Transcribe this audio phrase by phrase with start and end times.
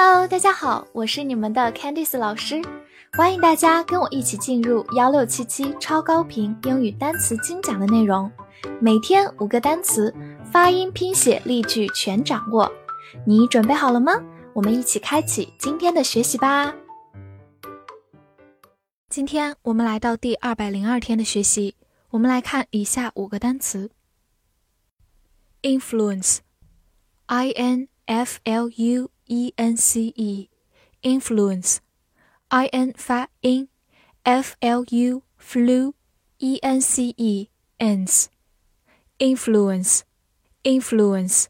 [0.00, 2.62] Hello，大家好，我是你们的 Candice 老师，
[3.14, 8.30] 欢迎大家跟我一起进入幺六七七超高频英语单词精讲的内容，
[8.80, 10.14] 每天五个单词，
[10.52, 12.70] 发音、拼写、例句全掌握，
[13.26, 14.12] 你准备好了吗？
[14.52, 16.72] 我们一起开启今天的学习吧。
[19.08, 21.74] 今天我们来到第二百零二天的学习，
[22.10, 23.90] 我们来看以下五个单词
[25.62, 29.10] ：influence，i n f l u。
[29.27, 30.49] e n c e
[31.01, 31.77] influence
[32.49, 33.69] i n 发音
[34.23, 35.93] f l u flu
[36.37, 38.25] e n c e ends
[39.17, 40.01] influence
[40.63, 41.45] influence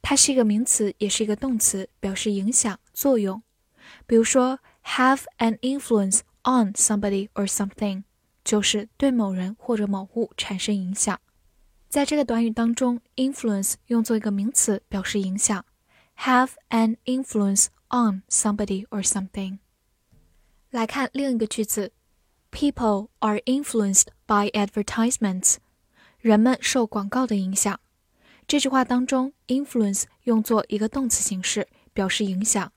[0.00, 3.42] 它是一个名词，也是一个动词，表示影响、作用。
[4.06, 8.04] 比如说，have an influence on somebody or something，
[8.44, 11.20] 就是对某人或者某物产生影响。
[11.88, 15.64] 在这个短语当中，influence 用作一个名词，表示影响。
[16.18, 19.58] have an influence on somebody or something。
[20.70, 21.92] 来看另一个句子，
[22.50, 25.56] People are influenced by advertisements。
[26.18, 27.78] 人们受广告的影响。
[28.46, 32.72] 这句话当中，influence 用作一个动词形式，表示影响。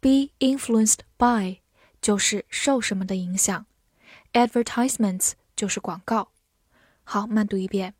[0.00, 1.60] Be influenced by
[2.02, 3.66] 就是受什么的影响，
[4.32, 6.32] advertisements 就是广告。
[7.04, 7.94] 好，慢读一遍。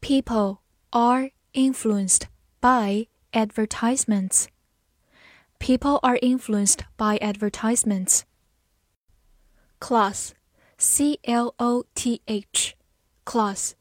[0.00, 0.58] People
[0.90, 2.22] are influenced
[2.60, 4.46] by advertisements.
[5.58, 8.24] People are influenced by advertisements.
[9.80, 10.32] Class,
[10.78, 12.74] C L O T H,
[13.24, 13.72] class,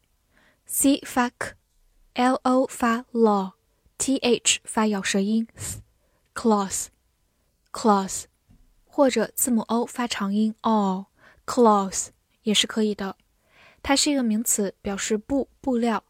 [0.65, 5.47] C 发 k，L O 发 l，T H 发咬舌音，
[6.33, 6.87] class,
[7.71, 8.25] class，
[8.85, 12.09] 或者字母 O 发长音 o，class
[12.43, 13.17] 也是可以的。
[13.81, 16.03] 它是一个名词，表示布布料，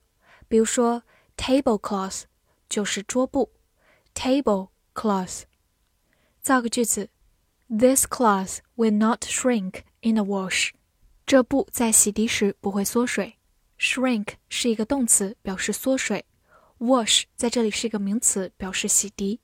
[0.48, 1.04] 比如说
[1.38, 2.24] tablecloth
[2.70, 3.52] 就是桌布，
[4.14, 5.44] table cloth。
[6.42, 7.10] 造个句子：
[7.70, 10.72] This cloth will not shrink in a wash。
[11.26, 13.38] 这布在洗涤时不会缩水。
[13.80, 16.26] Shrink 是一个动词，表示缩水。
[16.80, 19.40] Wash 在这里是一个名词，表示洗涤。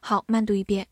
[0.00, 0.86] 好，慢读一遍：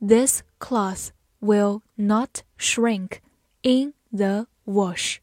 [0.00, 1.08] This cloth
[1.40, 3.18] will not shrink
[3.62, 5.18] in the wash.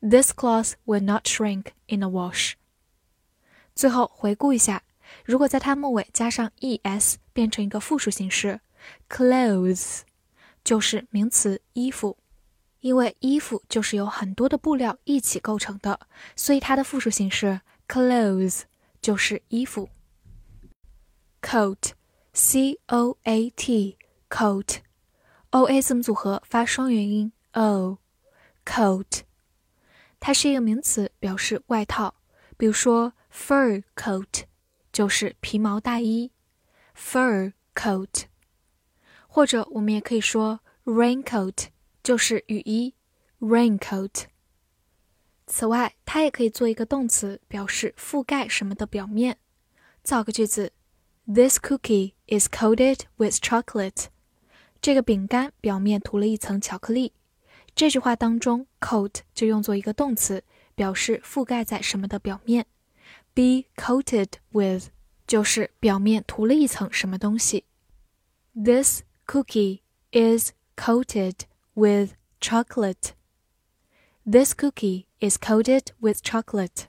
[0.00, 2.54] This cloth will not shrink in a wash.
[3.75, 4.81] 最后回顾一下，
[5.25, 8.61] 如果在它末尾加上 es，变成一个复数形式
[9.09, 9.99] ，clothes，
[10.63, 12.17] 就是名词衣服。
[12.79, 15.99] 因为衣服就是由很多的布料一起构成的，
[16.35, 18.61] 所以它的复数形式 clothes
[19.01, 19.89] 就是衣服。
[21.41, 29.21] coat，c o a t，coat，o a 字母组合发双元音 o，coat，
[30.19, 32.13] 它是一个名词，表示外套。
[32.55, 34.43] 比如说，fur coat
[34.93, 36.31] 就是皮毛大衣
[36.95, 38.23] ，fur coat，
[39.27, 41.67] 或者我们也可以说 raincoat
[42.01, 42.95] 就是雨衣
[43.39, 44.27] ，raincoat。
[45.47, 49.37] 此外，它也可以做一个动词，表示覆盖什么的表面。
[50.01, 50.71] 造个句子
[51.25, 54.05] ：This cookie is coated with chocolate。
[54.81, 57.13] 这个饼干表面涂了一层巧克力。
[57.75, 60.43] 这句话当中，coat 就用作一个动词。
[60.75, 62.65] 表示覆盖在什么的表面
[63.34, 64.88] ，be coated with
[65.26, 67.64] 就是表面涂了一层什么东西。
[68.54, 69.80] This cookie
[70.12, 73.12] is coated with chocolate.
[74.24, 76.86] This cookie is coated with chocolate.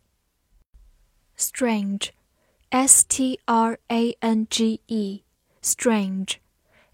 [1.38, 2.10] Strange,
[2.70, 5.24] S T R A N G E,
[5.62, 6.36] strange,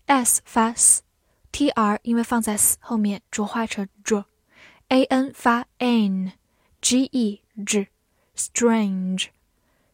[0.06, 7.88] S 发 s，T R 因为放在 s 后面浊化成 j，A N 发 n。g e g
[8.36, 9.28] strange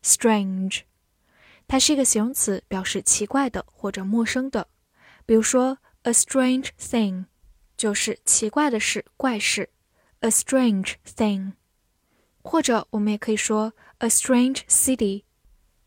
[0.09, 0.81] strange，
[1.67, 4.69] 它是一个形容词，表示奇怪的或者陌生的。
[5.27, 7.27] 比如说，a strange thing
[7.77, 9.69] 就是奇怪的事、怪事。
[10.21, 11.53] a strange thing，
[12.43, 15.23] 或者我们也可以说 a strange city，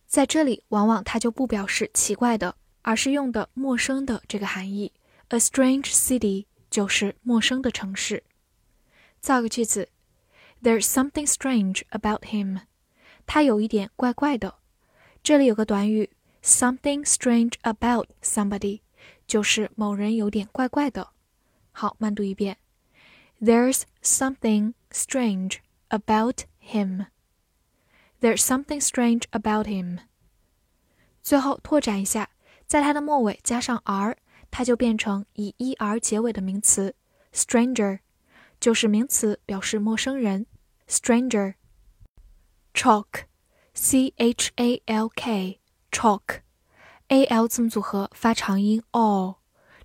[0.07, 4.93] 在这里往往它就不表示奇怪的，而是用的陌生的这个含义。
[5.29, 8.23] a strange city 就是陌生的城市。
[9.19, 9.89] 造个句子。
[10.63, 12.61] There's something strange about him，
[13.25, 14.55] 他有一点怪怪的。
[15.23, 16.09] 这里有个短语
[16.43, 18.81] ，something strange about somebody，
[19.27, 21.09] 就是某人有点怪怪的。
[21.71, 22.57] 好，慢读一遍。
[23.41, 25.57] There's something strange
[25.89, 27.07] about him.
[28.19, 29.99] There's something strange about him.
[31.23, 32.29] 最后拓展一下，
[32.67, 34.17] 在它的末尾加上 r，
[34.49, 36.95] 它就变成以 er 结尾的名词
[37.33, 37.99] stranger。
[38.59, 40.45] 就是名词，表示陌生人
[40.87, 41.55] ，stranger。
[42.81, 46.39] Chalk，c h a l k，chalk
[47.09, 49.35] a l 字母组合发长音 all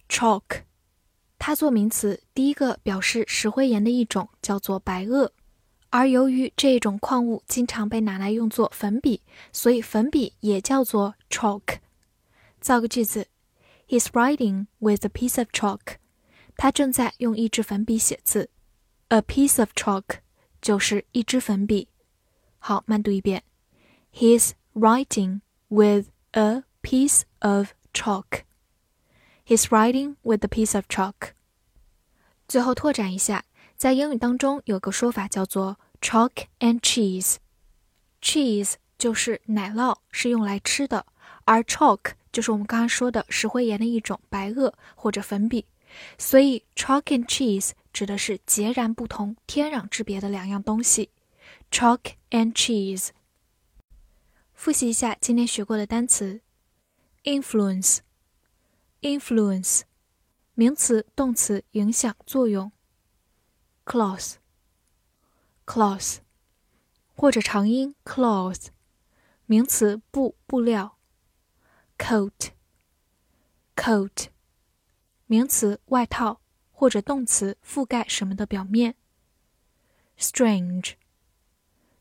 [0.09, 0.63] chalk，。
[1.39, 5.29] 它做名词，第一个表示石灰岩的一种叫做白垩，
[5.91, 9.21] 而由于这种矿物经常被拿来用作粉笔，
[9.53, 11.81] 所以粉笔也叫做 chalk。
[12.63, 13.29] 造个句子
[13.89, 15.97] ：He's writing with a piece of chalk。
[16.57, 18.49] 他正在用一支粉笔写字。
[19.09, 20.21] A piece of chalk
[20.63, 21.89] 就是一支粉笔。
[22.69, 23.45] 好，慢读一遍。
[24.13, 28.41] He's writing with a piece of chalk.
[29.47, 31.35] He's writing with a piece of chalk.
[32.49, 33.45] 最后拓展一下，
[33.77, 37.37] 在英语当中有个说法叫做 chalk and cheese。
[38.21, 41.07] cheese 就是奶酪，是用来吃的，
[41.45, 45.65] 而 chalk 就是我们刚刚说的石灰岩的一种白垩或者粉笔。
[46.19, 51.11] 所以 chalk and cheese 指的是截然不同、天壤之别的两样东西。
[51.70, 53.10] chalk and cheese。
[54.54, 56.40] 复习一下今天学过的单词：
[57.24, 59.82] influence。influence，
[60.54, 62.72] 名词、动词，影响、作用。
[63.84, 66.18] cloth，cloth，
[67.16, 68.68] 或者长音 cloth，
[69.48, 71.00] 名词，布、布料。
[71.98, 74.28] coat，coat，
[75.26, 76.42] 名词，外套，
[76.72, 78.96] 或者动词，覆盖什么的表面。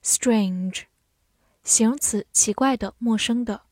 [0.05, 0.83] Strange，
[1.63, 3.63] 形容词，奇怪的、陌生的。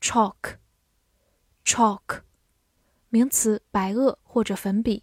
[0.00, 0.58] chalk。
[1.64, 2.20] chalk，
[3.08, 5.02] 名词，白垩或者粉笔。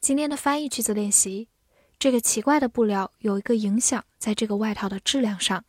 [0.00, 1.48] 今天的翻译句子练习：
[1.98, 5.62] 这个奇怪的布料有一个影响在这个外套的质量上。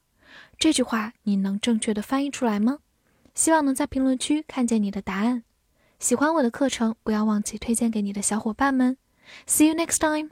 [0.57, 2.79] 这句话你能正确的翻译出来吗？
[3.35, 5.43] 希望能在评论区看见你的答案。
[5.99, 8.97] 喜欢我的课程，不要忘记推荐给你的小伙伴们。
[9.45, 10.31] See you next time.